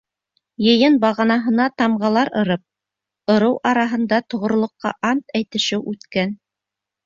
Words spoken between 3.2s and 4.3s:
ырыу араһында